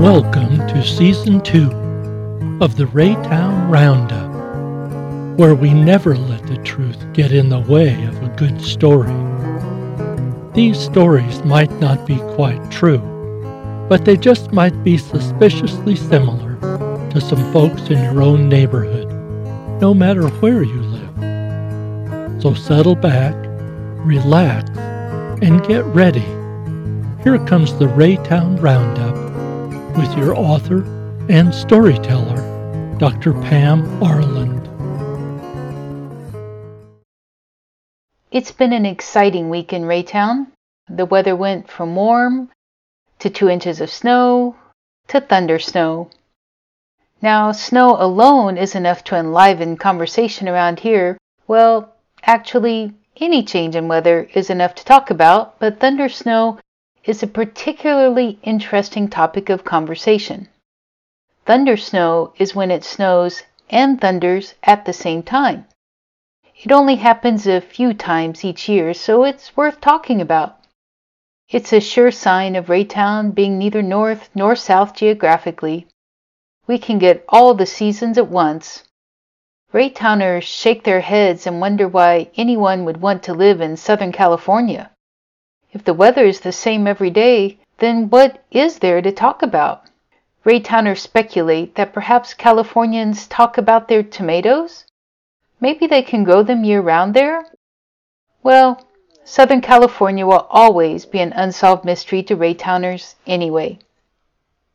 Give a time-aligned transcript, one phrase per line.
[0.00, 4.30] Welcome to Season 2 of the Raytown Roundup,
[5.38, 9.12] where we never let the truth get in the way of a good story.
[10.54, 12.98] These stories might not be quite true,
[13.88, 16.56] but they just might be suspiciously similar
[17.10, 19.08] to some folks in your own neighborhood,
[19.80, 21.00] no matter where you live.
[22.42, 23.34] So settle back,
[24.04, 24.70] relax,
[25.42, 26.39] and get ready.
[27.22, 29.14] Here comes the Raytown Roundup
[29.94, 30.84] with your author
[31.28, 33.34] and storyteller, Dr.
[33.34, 34.64] Pam Arland.
[38.30, 40.46] It's been an exciting week in Raytown.
[40.88, 42.48] The weather went from warm
[43.18, 44.56] to two inches of snow
[45.08, 46.08] to thunder snow.
[47.20, 51.18] Now, snow alone is enough to enliven conversation around here.
[51.46, 56.58] Well, actually, any change in weather is enough to talk about, but thunder snow
[57.04, 60.48] is a particularly interesting topic of conversation.
[61.46, 65.66] Thunder snow is when it snows and thunders at the same time.
[66.62, 70.58] It only happens a few times each year, so it's worth talking about.
[71.48, 75.86] It's a sure sign of Raytown being neither north nor south geographically.
[76.66, 78.84] We can get all the seasons at once.
[79.72, 84.90] Raytowners shake their heads and wonder why anyone would want to live in Southern California.
[85.72, 89.84] If the weather is the same every day, then what is there to talk about?
[90.44, 94.84] Raytowners speculate that perhaps Californians talk about their tomatoes?
[95.60, 97.44] Maybe they can grow them year round there?
[98.42, 98.84] Well,
[99.22, 103.78] Southern California will always be an unsolved mystery to Raytowners anyway.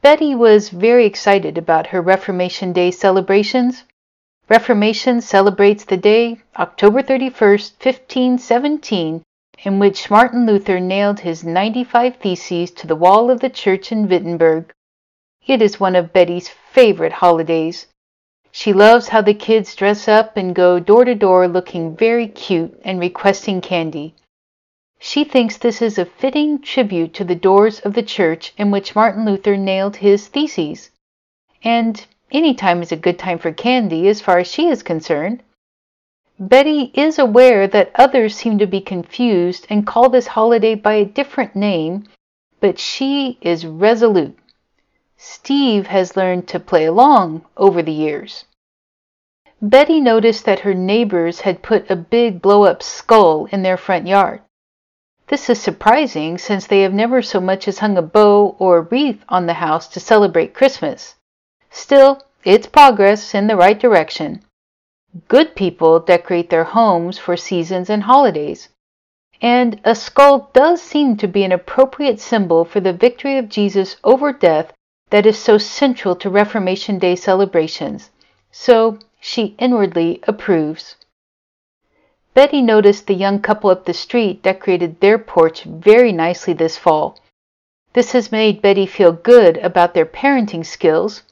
[0.00, 3.84] Betty was very excited about her Reformation Day celebrations.
[4.48, 9.22] Reformation celebrates the day, October 31st, 1517,
[9.64, 14.08] in which Martin Luther nailed his 95 Theses to the wall of the church in
[14.08, 14.72] Wittenberg.
[15.46, 17.86] It is one of Betty's favorite holidays.
[18.52, 22.78] She loves how the kids dress up and go door to door looking very cute
[22.84, 24.14] and requesting candy.
[25.00, 28.94] She thinks this is a fitting tribute to the doors of the church in which
[28.94, 30.90] Martin Luther nailed his theses.
[31.62, 35.42] And any time is a good time for candy as far as she is concerned.
[36.40, 41.04] Betty is aware that others seem to be confused and call this holiday by a
[41.04, 42.04] different name,
[42.60, 44.38] but she is resolute.
[45.16, 48.44] Steve has learned to play along over the years.
[49.60, 54.06] Betty noticed that her neighbors had put a big blow up skull in their front
[54.06, 54.40] yard.
[55.26, 58.82] This is surprising since they have never so much as hung a bow or a
[58.82, 61.16] wreath on the house to celebrate Christmas.
[61.68, 64.44] Still, it's progress in the right direction.
[65.26, 68.68] Good people decorate their homes for seasons and holidays.
[69.40, 73.96] And a skull does seem to be an appropriate symbol for the victory of Jesus
[74.04, 74.72] over death
[75.10, 78.10] that is so central to Reformation Day celebrations.
[78.50, 80.96] So she inwardly approves.
[82.34, 87.18] Betty noticed the young couple up the street decorated their porch very nicely this fall.
[87.94, 91.22] This has made Betty feel good about their parenting skills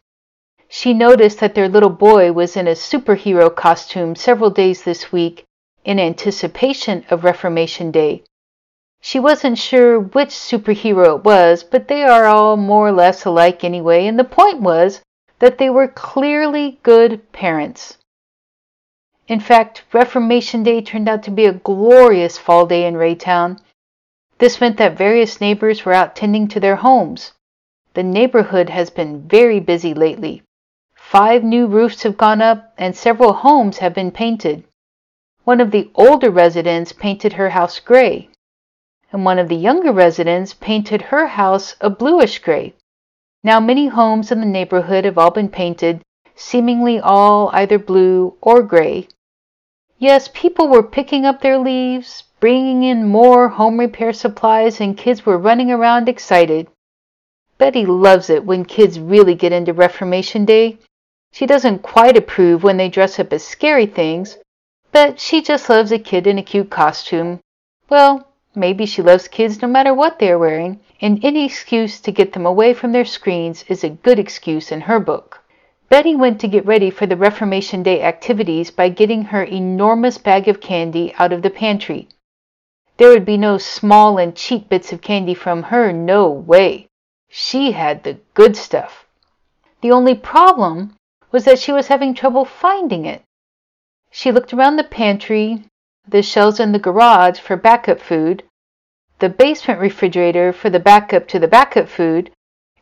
[0.68, 5.44] she noticed that their little boy was in a superhero costume several days this week
[5.84, 8.22] in anticipation of Reformation Day.
[9.00, 13.62] She wasn't sure which superhero it was, but they are all more or less alike
[13.62, 15.00] anyway, and the point was
[15.38, 17.98] that they were clearly good parents.
[19.28, 23.60] In fact, Reformation Day turned out to be a glorious fall day in Raytown.
[24.38, 27.32] This meant that various neighbors were out tending to their homes.
[27.94, 30.42] The neighborhood has been very busy lately.
[31.08, 34.64] Five new roofs have gone up and several homes have been painted.
[35.44, 38.28] One of the older residents painted her house gray,
[39.12, 42.74] and one of the younger residents painted her house a bluish gray.
[43.44, 46.02] Now many homes in the neighborhood have all been painted,
[46.34, 49.06] seemingly all either blue or gray.
[49.98, 55.24] Yes, people were picking up their leaves, bringing in more home repair supplies, and kids
[55.24, 56.66] were running around excited.
[57.58, 60.78] Betty loves it when kids really get into Reformation Day
[61.36, 64.38] she doesn't quite approve when they dress up as scary things,
[64.90, 67.38] but she just loves a kid in a cute costume.
[67.90, 72.10] Well, maybe she loves kids no matter what they are wearing, and any excuse to
[72.10, 75.42] get them away from their screens is a good excuse in her book.
[75.90, 80.48] Betty went to get ready for the Reformation Day activities by getting her enormous bag
[80.48, 82.08] of candy out of the pantry.
[82.96, 86.86] There would be no small and cheap bits of candy from her, no way.
[87.28, 89.04] She had the good stuff.
[89.82, 90.96] The only problem
[91.32, 93.22] was that she was having trouble finding it.
[94.10, 95.64] She looked around the pantry,
[96.08, 98.44] the shelves in the garage for backup food,
[99.18, 102.30] the basement refrigerator for the backup to the backup food,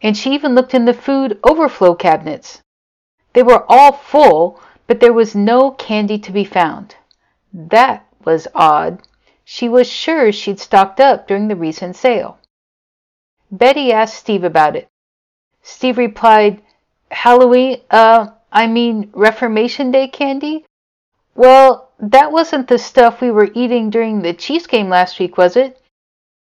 [0.02, 2.61] and she even looked in the food overflow cabinets.
[3.32, 6.96] They were all full, but there was no candy to be found.
[7.52, 9.02] That was odd.
[9.44, 12.38] She was sure she'd stocked up during the recent sale.
[13.50, 14.88] Betty asked Steve about it.
[15.62, 16.62] Steve replied,
[17.11, 20.65] Halloween, uh, I mean Reformation Day candy?
[21.35, 25.56] Well, that wasn't the stuff we were eating during the Chiefs game last week, was
[25.56, 25.81] it?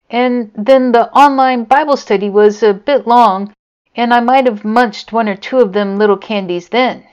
[0.08, 3.52] And then the online Bible study was a bit long,
[3.94, 7.04] and I might have munched one or two of them little candies then.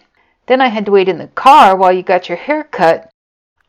[0.47, 3.09] Then I had to wait in the car while you got your hair cut.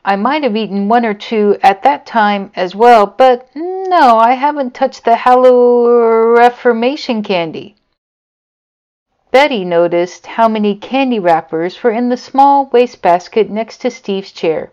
[0.04, 4.34] I might have eaten one or two at that time as well, but no, I
[4.34, 7.74] haven't touched the Hallow Reformation candy.
[9.30, 14.72] Betty noticed how many candy wrappers were in the small wastebasket next to Steve's chair.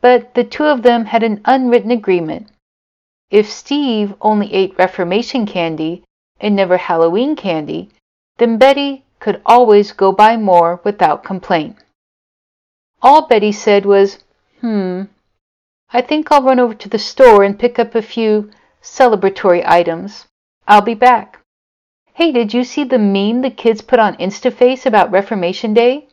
[0.00, 2.48] But the two of them had an unwritten agreement.
[3.30, 6.04] If Steve only ate Reformation candy
[6.38, 7.90] and never Halloween candy,
[8.36, 11.76] then Betty could always go buy more without complaint.
[13.00, 14.18] All Betty said was,
[14.60, 15.04] Hmm,
[15.92, 18.50] I think I'll run over to the store and pick up a few
[18.82, 20.26] celebratory items.
[20.68, 21.40] I'll be back.
[22.16, 26.08] Hey, did you see the meme the kids put on InstaFace about Reformation Day?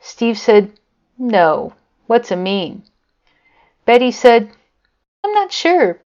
[0.00, 0.72] Steve said,
[1.18, 1.74] No.
[2.06, 2.84] What's a meme?
[3.84, 4.50] Betty said,
[5.22, 6.00] I'm not sure,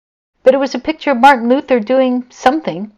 [0.44, 2.92] but it was a picture of Martin Luther doing something.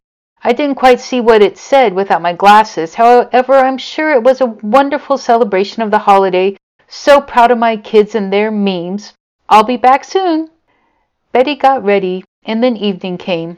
[0.44, 2.96] I didn't quite see what it said without my glasses.
[2.96, 6.58] However, I'm sure it was a wonderful celebration of the holiday.
[6.88, 9.14] So proud of my kids and their memes.
[9.48, 10.50] I'll be back soon.
[11.32, 13.56] Betty got ready, and then evening came.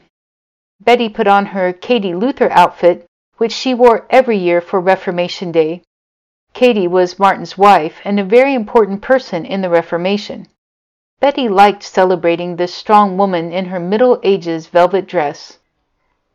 [0.85, 5.81] Betty put on her Katie Luther outfit, which she wore every year for Reformation Day.
[6.53, 10.47] Katie was Martin's wife and a very important person in the Reformation.
[11.19, 15.57] Betty liked celebrating this strong woman in her Middle Ages velvet dress.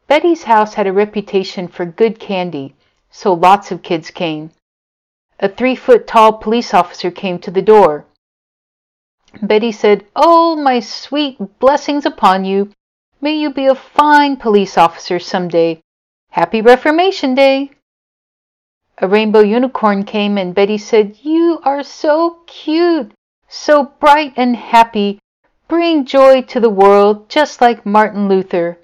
[0.08, 2.74] Betty's house had a reputation for good candy,
[3.08, 4.50] so lots of kids came.
[5.38, 8.04] A three foot tall police officer came to the door.
[9.40, 12.72] Betty said, Oh, my sweet blessings upon you.
[13.22, 15.82] May you be a fine police officer some day.
[16.30, 17.70] Happy Reformation Day.
[18.96, 23.12] A rainbow unicorn came and Betty said, You are so cute,
[23.46, 25.18] so bright and happy.
[25.68, 28.78] Bring joy to the world just like Martin Luther.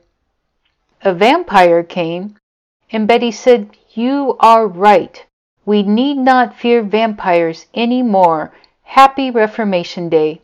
[1.01, 2.37] A vampire came
[2.91, 5.25] and Betty said, You are right.
[5.65, 8.53] We need not fear vampires any more.
[8.83, 10.43] Happy Reformation Day.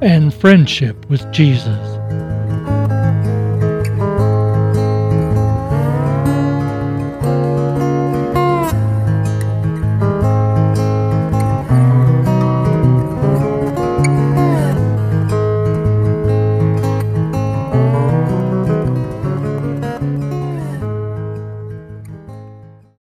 [0.02, 1.89] and friendship with Jesus.